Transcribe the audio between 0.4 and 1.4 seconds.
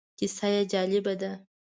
یې جالبه ده.